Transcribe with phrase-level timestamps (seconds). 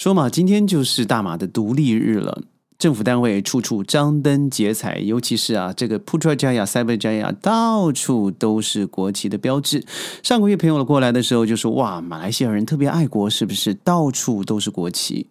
[0.00, 2.42] 说嘛，今天就是大马的独立日了，
[2.78, 9.84] 政府单位处处张灯结彩，尤其是啊，这个 Putrajaya、Cyberjaya 到处都是国旗的标志。
[10.22, 13.74] 上个月朋友过来的时候就说：“哇，马来西亚人特别爱国，是不是？
[13.74, 15.26] 到处都是国旗。”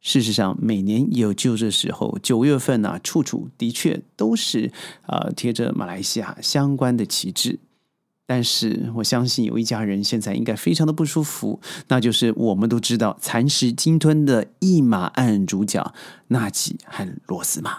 [0.00, 4.72] 事实上，每年有就这时候，九月份呢，处处的确都是
[5.02, 7.58] 啊贴着马来西亚相关的旗帜。
[8.26, 15.92] 但是我相信有一家人现在应该非常的不舒服，那就是我们都知道蚕食鲸吞的一马案主角
[16.28, 17.78] 纳吉和罗斯玛。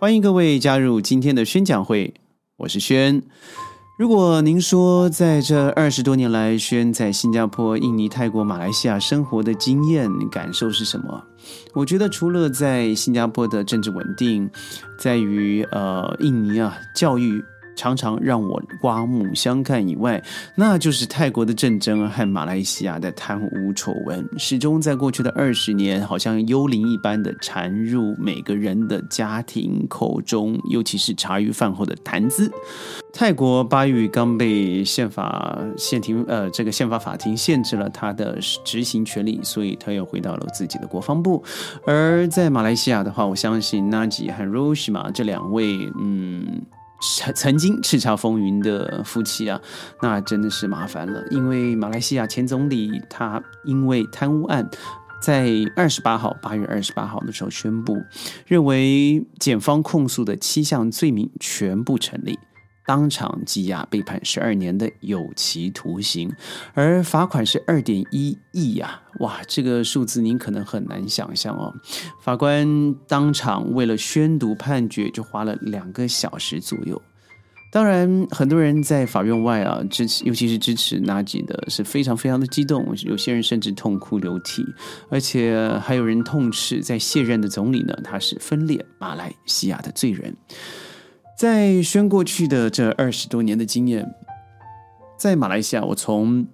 [0.00, 2.14] 欢迎各位加入今天的宣讲会，
[2.56, 3.22] 我是轩。
[3.96, 11.22] 如果您说在这二十多年来，轩在新加坡、印尼、泰国、马来西亚生活的经验感受是什么？
[11.72, 14.50] 我觉得除了在新加坡的政治稳定，
[14.98, 17.44] 在于呃印尼啊教育。
[17.76, 20.22] 常常让我刮目相看以外，
[20.54, 32.50] 那就是泰国的战争和马来西亚的贪污丑闻，始终在过去的二十年，好像幽灵一般的缠入每个人的家庭口中，尤其是茶余饭后的谈资。
[33.12, 41.42] 泰国巴育刚被宪法宪庭呃这个宪法法庭限制了他的执行权利，所以他又回到了自己的国防部。
[41.86, 46.62] 而在马来西亚的话，我相信纳吉和 Roshima 这两位，嗯。
[47.04, 49.60] 曾曾经叱咤风云的夫妻啊，
[50.00, 51.22] 那真的是麻烦了。
[51.30, 54.68] 因为马来西亚前总理他因为贪污案，
[55.20, 58.02] 在二十八号八月二十八号的时候宣布，
[58.46, 62.38] 认为检方控诉的七项罪名全部成立。
[62.86, 66.30] 当场羁押，被判十二年的有期徒刑，
[66.74, 69.00] 而罚款是二点一亿呀！
[69.20, 71.72] 哇，这个数字您可能很难想象哦。
[72.20, 77.00] 法官当场为了宣读判决，就花了两个小时左右。
[77.72, 82.86] 当然，很多人在法院外啊支持，尤其是支持纳吉的，是非常非常的激动。
[83.02, 84.64] 有些人甚至痛哭流涕，
[85.08, 90.36] 而且还有人痛斥在卸任的总理呢，他是分裂马来西亚的罪人。
[91.36, 94.08] 在宣过去的这二十多年的经验，
[95.18, 96.46] 在马来西亚，我从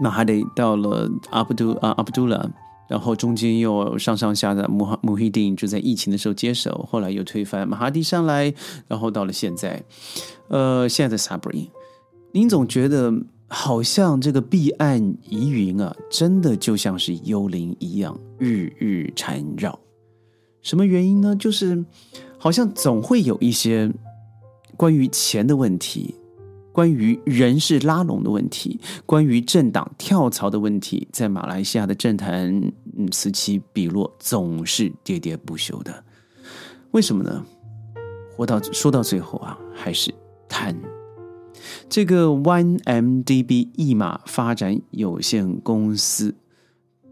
[0.00, 2.50] 马哈迪到了阿布杜啊阿布杜拉，
[2.88, 8.52] 然后中间又上上下的穆哈穆希丁就在疫情的时候接手，后来又推翻马哈迪上来，
[8.88, 9.80] 然后到了现在，
[10.48, 11.68] 呃，现在的萨布林，
[12.32, 13.14] 您总觉得
[13.46, 19.78] 好像这个彼岸疑云啊，真的就像是幽灵一样，日日缠绕。
[20.62, 21.36] 什么原因呢？
[21.36, 21.84] 就是
[22.38, 23.92] 好像总会有一些。
[24.76, 26.14] 关于钱的问题，
[26.72, 32.52] 关于人事拉拢的问题，关于政党跳槽的问题，在马来西亚的政坛，
[32.96, 36.04] 嗯，此起彼落，总是喋喋不休的。
[36.90, 37.44] 为什么呢？
[38.36, 40.14] 活到说到最后啊，还是
[40.48, 40.76] 贪。
[41.88, 46.34] 这个 One MDB 一马发展有限公司。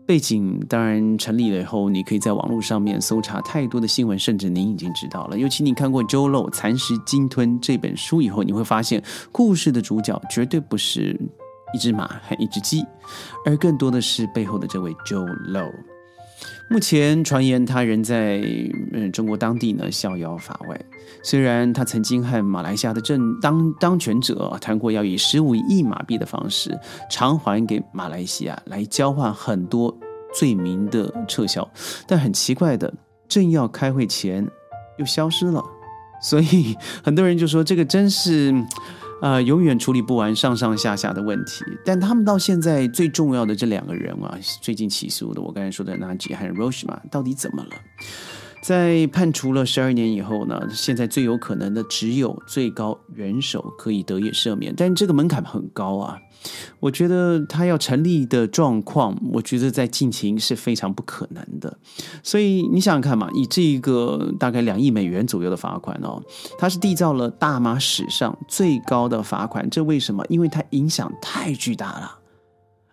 [0.07, 5.39] 背景当然成立了以后，你可以在网络上面搜查太多的新闻，甚至您已经知道了。
[5.39, 11.19] 尤其你看过《周漏蚕食鲸吞》这本书以后，你会发现故事的主角绝对不是
[11.73, 12.85] 一只马和一只鸡，
[13.47, 15.63] 而更多的是背后的这位周漏。
[16.71, 18.43] 目前传言他人在
[18.93, 20.81] 嗯中国当地呢逍遥法外。
[21.23, 26.77] 虽然他曾经和马来西亚的政当当权者谈过要以十五亿马币的方式
[27.11, 29.97] 偿还给马来西亚，来交换很多
[30.35, 31.69] 罪名的撤销，
[32.07, 32.93] 但很奇怪的，
[33.29, 34.47] 正要开会前
[34.99, 35.63] 又消失了。
[36.23, 38.55] 所以很多人就说这个真是。
[39.23, 47.71] 呃，永远处理不完上上下下的问题，但他们到现在最重要的这两个人啊，最近起诉的，我刚才说的纳吉还有 Roshima，到底怎么了？
[48.65, 56.19] 在判处了十二年以后呢，现在最有可能的只有最高元首可以得以赦免，但这个门槛很高啊。
[56.81, 61.77] 我觉得他要成立的状况，我觉得在近期是非常不可能的。
[62.23, 66.23] 所以你想想看嘛，以这一个大概两亿美元左右的罚款哦，
[66.59, 69.69] 他是缔造了大马史上最高的罚款。
[69.69, 70.25] 这为什么？
[70.31, 72.19] 因为它影响太巨大了。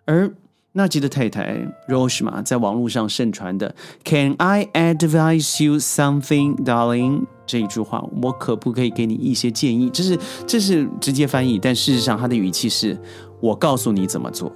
[0.04, 0.30] 而
[0.72, 1.58] 纳吉的太太
[1.88, 3.74] Roshma 在网络上盛传的
[4.04, 9.90] “Can I advise you something, darling？” 这一句话，我可不可以给你一些建议？
[9.90, 12.98] 这是这是直接翻译，但事实上他的语气是。
[13.40, 14.52] 我告诉你怎么做，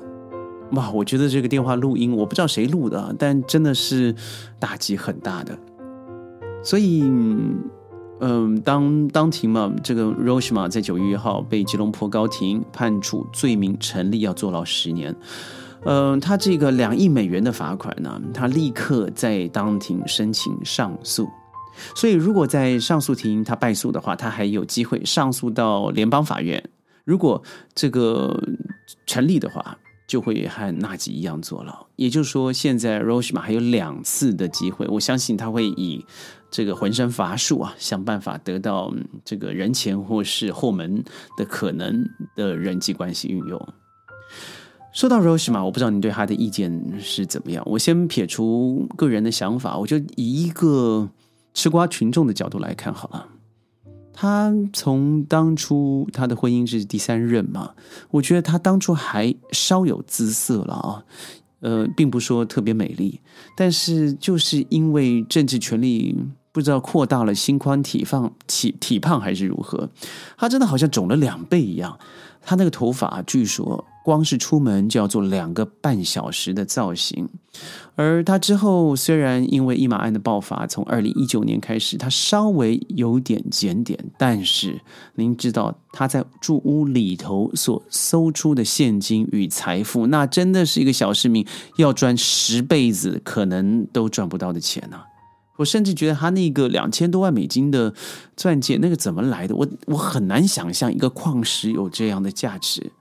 [0.70, 0.88] 哇！
[0.92, 4.14] 我觉得这个电话录音，我不知道谁录的，但真的是
[4.60, 5.58] 打击很大的。
[6.62, 7.02] 所以，
[8.20, 15.12] 嗯，当当庭嘛，这个 Roshma 在九月一号被吉隆坡高庭判处罪名成立，要坐牢十年。
[15.86, 21.28] 嗯，他这个两亿美元的罚款呢，他立刻在当庭申请上诉。
[21.94, 26.62] 所以，如果在上诉庭他败诉的话，他还有机会上诉到联邦法院。
[27.04, 27.42] 如果
[27.74, 28.36] 这个
[29.06, 29.78] 成立的话，
[30.08, 31.86] 就会和纳吉一样坐牢。
[31.96, 36.04] 也就是说，现在 r o s h m a 还有两次的机会，我相信他会以
[36.50, 38.92] 这个浑身乏术啊，想办法得到
[39.24, 41.04] 这个人前或是后门
[41.36, 42.02] 的可能
[42.34, 43.68] 的人际关系运用。
[44.96, 47.62] 说到 Roshima，我不知道你对他的意见是怎么样。
[47.66, 51.06] 我先撇除个人的想法，我就以一个
[51.52, 53.28] 吃瓜群众的角度来看好了。
[54.14, 57.74] 他从当初他的婚姻是第三任嘛，
[58.10, 61.04] 我觉得他当初还稍有姿色了啊，
[61.60, 63.20] 呃，并不说特别美丽，
[63.54, 66.16] 但是就是因为政治权力
[66.56, 69.90] 不知道扩大了心宽体胖体体胖还是如何，
[70.38, 71.98] 他真的好像肿了两倍一样，
[72.40, 73.84] 他那个头发据说。
[74.06, 77.28] 光是出门就要做两个半小时的造型，
[77.96, 84.80] 而他之后虽然因为一马案的爆发，从二零一九年开始，他稍微有点检点，但是
[85.16, 91.44] 您知道他在住屋里头所搜出的现金与财富，那真的是一个小市民
[91.76, 95.00] 要赚十辈子可能都赚不到的钱呢。
[95.56, 97.92] 我甚至觉得他那个两千多万美金的
[98.36, 99.54] 钻戒，那个怎么来的？
[99.56, 102.92] 我我很难想象一个矿石有这样的价值。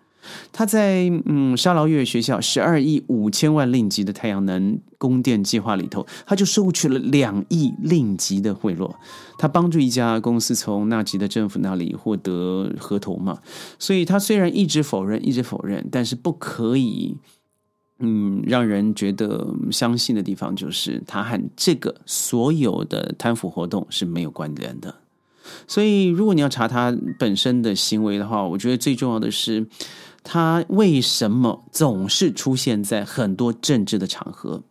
[0.51, 8.91] 他在嗯沙劳越学校十二亿五千万令吉的太阳能供电计划里头，他就收取了两亿令吉的贿赂。
[9.37, 13.37] 他帮助一家公司从纳吉的政府那里获得合同嘛，
[13.77, 17.15] 所以他虽然一直否认，一直否认，但是不可以
[17.99, 24.95] 嗯让人觉得相信的地方就是他和这个所有的贪腐活动是没有关联的。
[25.67, 29.67] 所以如果你要查他本身的行为的话，我觉得最重要的是。
[30.27, 34.63] 他为什么总是出现在很多政治的场合？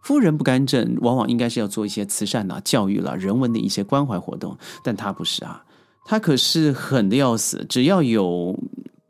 [0.00, 5.62] 夫人不干政，往往应该是要做一些慈善啊、教育啦、人文的一些关怀活动，但他不是啊，
[6.06, 8.58] 他可是狠的要死，只要有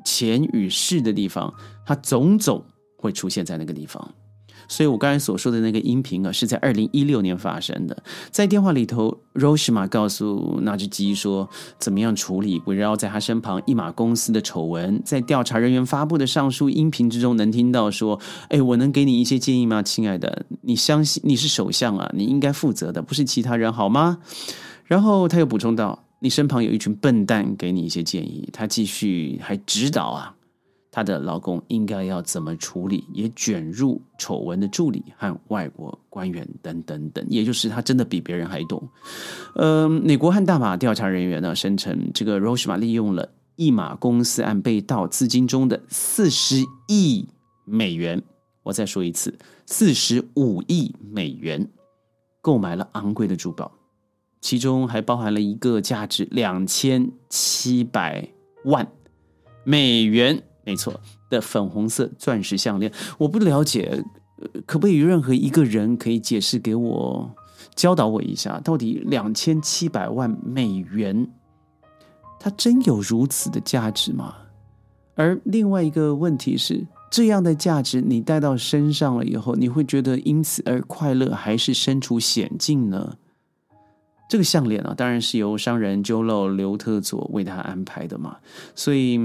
[0.04, 1.54] 钱与势的地方，
[1.86, 2.64] 他总总
[2.98, 4.12] 会出现在那个地方。
[4.70, 8.02] 所以我刚才所说的那个音频啊，是在二零一六年发生的。
[8.30, 11.48] 在电话里头，Roshima 告诉那只鸡说，
[11.78, 15.00] 怎么样处理围绕在他身旁一马公司的丑闻。
[15.04, 20.44] 在调查人员发布的上述音频之中，能听到说：“哎，我能给你一些建议吗，亲爱的？
[20.62, 24.18] 你相信你是首相啊，你应该负责的，不是其他人，好吗？”
[24.84, 30.34] 然后他又补充道：“你身旁有一群笨蛋，给你一些建议。”他继续还指导啊。
[30.98, 33.04] 她的老公应该要怎么处理？
[33.12, 38.82] 也卷入丑闻的助理和外国官员等等等，也就是他真的比别人还懂。
[39.54, 46.56] 呃，美国和大马调查人员呢，声称这个 Rosema 利用了一马公司案被盗资金中的四十
[46.88, 47.28] 亿
[47.64, 48.20] 美元，
[48.64, 51.70] 我再说一次，四十五亿美元，
[52.40, 53.70] 购买了昂贵的珠宝，
[54.40, 58.28] 其中还包含了一个价值两千七百
[58.64, 58.90] 万
[59.62, 60.42] 美元。
[60.68, 61.00] 没错，
[61.30, 64.04] 的粉红色钻石项链，我不了解，
[64.66, 67.34] 可不可以任何一个人可以解释给我，
[67.74, 71.26] 教导我一下，到底两千七百万美元，
[72.38, 74.34] 它真有如此的价值吗？
[75.14, 83.16] 而另外一个问题是，这样的价值你带到身上了以后，你会觉得因此而快乐，还是身处险境呢？
[84.28, 88.36] 这个项链啊，当然是由商人 Jolo 刘特佐为他安排的嘛，
[88.74, 89.18] 所以。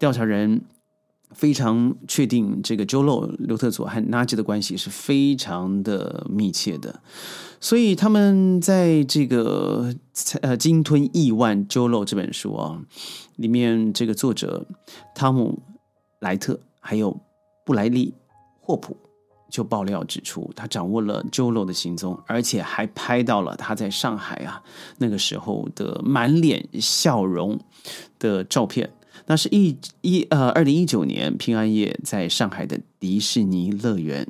[0.00, 0.62] 调查人
[1.32, 7.00] 非常确定，这个 Jolo 刘特佐和 Naj 的关系是非常的密切的，
[7.60, 9.94] 所以他们在这个
[10.40, 12.80] 呃《鲸吞亿万 Jolo》这本书啊
[13.36, 14.66] 里面，这个作者
[15.14, 15.62] 汤姆
[16.18, 17.20] 莱特还有
[17.64, 18.14] 布莱利
[18.58, 18.96] 霍普
[19.50, 24.62] 就爆料指出，他掌握了 Jolo 的行踪，而且还拍到了他在上海啊
[24.96, 27.60] 那个时候的满脸笑容
[28.18, 28.90] 的照片。
[29.30, 34.26] 那是一一呃，二零一九年平安夜在上海的迪士尼乐园，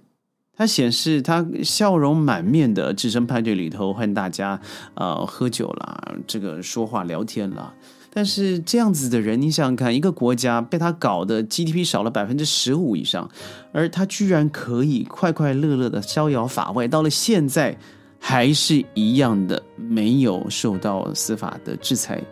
[0.55, 4.61] 它显示他笑容满面的置身派对里头和大家
[4.93, 7.73] 呃喝酒啦，这个说话聊天了。
[8.13, 13.27] 但是这样子的人，你想想看，一个国家被他搞得 GDP 少了百分之十五以上，
[13.73, 17.75] 而他居然可以快快乐乐的逍遥法外，到了现在
[18.19, 22.23] 还是一样的没有受到司法的制裁。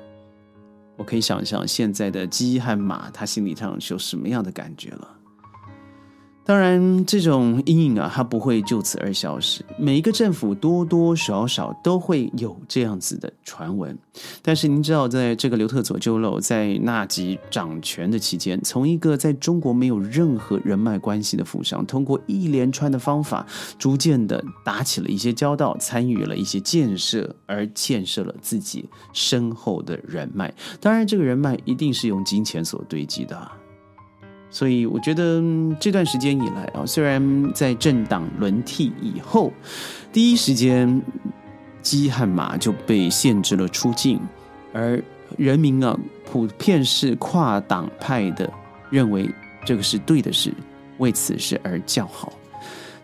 [0.99, 5.18] 我可以想象现在的鸡和马，它心理上是有什么样的感觉了。
[6.49, 9.62] 当然，这种阴影啊，它不会就此而消失。
[9.76, 13.95] 每一个政府多多少少都会有这样子的传闻。
[14.40, 23.47] 但是您知道，在这个刘特佐州楼在纳吉掌权的期间，从一个在中国没有任何人脉关系的富商，通过一连串的方法，
[23.78, 30.50] 逐渐的打起了一些交道，参与了一些建设，而建设了自己深厚的人脉。
[30.81, 33.38] 当然，这个人脉一定是用金钱所堆积的。
[34.50, 35.43] 所以我觉得
[35.81, 39.52] 这段时间以来啊，虽然在政党轮替以后，
[40.12, 41.02] 第一时间
[41.83, 44.21] 鸡和马就被限制了出境，
[44.73, 45.02] 而
[45.37, 48.50] 人民啊普遍是跨党派的
[48.90, 49.28] 认为
[49.64, 50.52] 这个是对的事，
[50.99, 52.33] 为此事而叫好。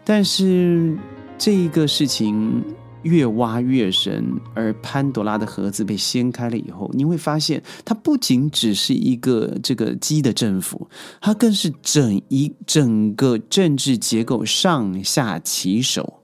[0.04, 0.96] 但是
[1.36, 2.62] 这一个事情。
[3.04, 10.88] 越挖越深，而潘多拉的盒子被掀开了以后，你会发现，它不仅只是一个这个鸡的政府，
[11.20, 16.20] 它更是整一整个政治结构上下其手，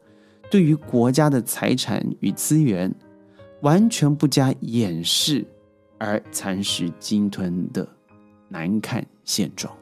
[0.50, 2.92] 对于国家的财产与资源
[3.60, 5.46] 完全不加掩饰
[5.98, 7.86] 而蚕食鲸吞的
[8.48, 9.72] 难看现状。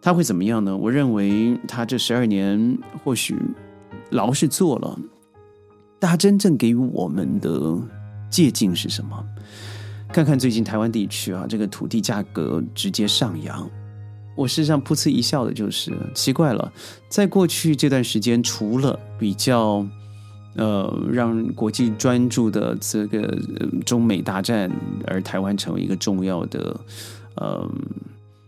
[0.00, 0.76] 他会怎么样呢？
[0.76, 3.36] 我认为他这十二年或许
[4.10, 4.98] 牢是做了。
[6.00, 7.76] 大家真正给予我们的
[8.30, 9.24] 借鉴是什么？
[10.12, 13.68] 看看最近台湾地区啊，这个土地价格直接上扬。
[14.36, 16.72] 我事实上噗嗤一笑的就是奇怪了，
[17.08, 19.84] 在过去这段时间，除了比较
[20.54, 23.36] 呃让国际专注的这个
[23.84, 24.70] 中美大战，
[25.08, 26.80] 而台湾成为一个重要的
[27.34, 27.68] 呃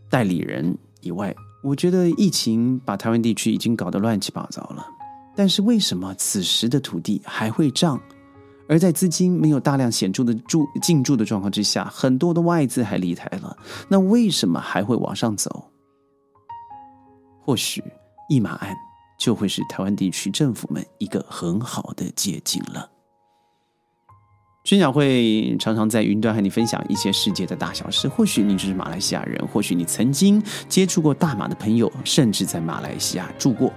[0.08, 4.86] 代理人以外，我觉得疫情把台湾地区已经搞得乱七八糟了。
[5.36, 8.00] 但是为什么此时的土地还会涨？
[8.68, 13.56] 而在资金没有大量显著的注进驻的状况之下，很多的外资还离台了。
[13.88, 15.72] 那为什么还会往上走？
[17.40, 17.82] 或许
[18.28, 18.76] 一马案
[19.18, 22.88] 就会是台湾地区政府们一个很好的捷径了。
[24.62, 28.06] 宣讲会常常在云端和你分享一些世界的大小事。
[28.06, 33.72] 或许你就是马来西亚人，或许你曾经接触过大马的朋友，甚至在马来西亚住过。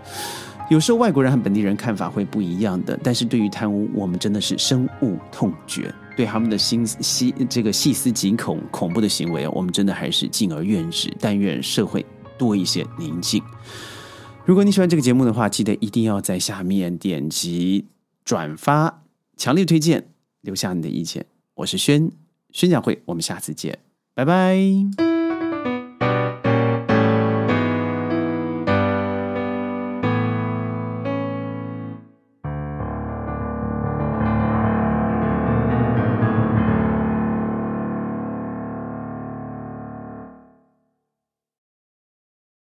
[0.73, 5.93] 有时候外国人和本地人看法会不一样的，但是对于贪污，我们真的是深恶痛绝。
[6.17, 11.15] 对他们的心细这个细思极恐、恐怖的行为，我们真的还是敬而远之。
[11.19, 12.03] 但愿社会
[12.39, 13.39] 多一些宁静。
[14.45, 17.85] 如果你喜欢这个节目的话，记得一定要在下面点击
[18.25, 19.03] 转发，
[19.37, 20.07] 强烈推荐，
[20.41, 21.27] 留下你的意见。
[21.53, 22.11] 我是轩
[22.51, 23.77] 宣讲会，我们下次见，
[24.15, 25.02] 拜拜。